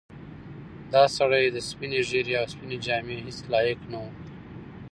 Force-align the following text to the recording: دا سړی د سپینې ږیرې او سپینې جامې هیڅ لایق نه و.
دا 0.93 1.03
سړی 1.17 1.45
د 1.51 1.57
سپینې 1.69 1.99
ږیرې 2.09 2.33
او 2.41 2.45
سپینې 2.53 2.77
جامې 2.85 3.17
هیڅ 3.25 3.39
لایق 3.53 3.79
نه 3.91 3.97
و. 4.03 4.05